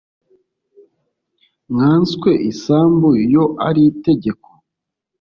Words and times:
Nkanswe 1.73 2.31
isambu 2.51 3.09
yo 3.33 3.43
ari 3.67 3.81
itegeko 3.91 4.49